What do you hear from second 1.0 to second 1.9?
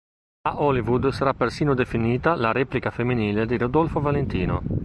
sarà persino